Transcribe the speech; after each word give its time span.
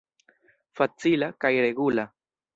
Facila 0.79 1.31
kaj 1.45 1.53
regula. 1.67 2.09